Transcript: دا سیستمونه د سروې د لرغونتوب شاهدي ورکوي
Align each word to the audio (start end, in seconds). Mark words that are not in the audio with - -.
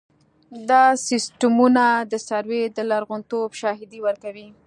دا 0.69 0.83
سیستمونه 1.07 1.85
د 2.11 2.13
سروې 2.27 2.63
د 2.75 2.77
لرغونتوب 2.89 3.49
شاهدي 3.61 3.99
ورکوي 4.07 4.47